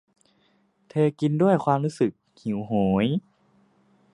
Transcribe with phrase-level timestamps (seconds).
[0.89, 2.11] เธอกินด้วยความรู้สึก
[2.41, 3.05] หิวโหย